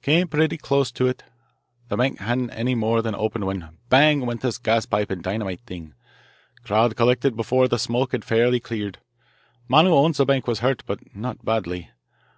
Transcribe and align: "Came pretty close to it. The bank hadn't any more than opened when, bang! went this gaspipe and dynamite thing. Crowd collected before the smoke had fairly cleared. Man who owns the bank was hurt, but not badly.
"Came 0.00 0.28
pretty 0.28 0.56
close 0.56 0.90
to 0.92 1.06
it. 1.08 1.24
The 1.90 1.98
bank 1.98 2.18
hadn't 2.18 2.52
any 2.52 2.74
more 2.74 3.02
than 3.02 3.14
opened 3.14 3.44
when, 3.44 3.76
bang! 3.90 4.24
went 4.24 4.40
this 4.40 4.56
gaspipe 4.56 5.10
and 5.10 5.22
dynamite 5.22 5.60
thing. 5.66 5.92
Crowd 6.64 6.96
collected 6.96 7.36
before 7.36 7.68
the 7.68 7.78
smoke 7.78 8.12
had 8.12 8.24
fairly 8.24 8.60
cleared. 8.60 8.96
Man 9.68 9.84
who 9.84 9.92
owns 9.92 10.16
the 10.16 10.24
bank 10.24 10.46
was 10.46 10.60
hurt, 10.60 10.84
but 10.86 11.14
not 11.14 11.44
badly. 11.44 11.90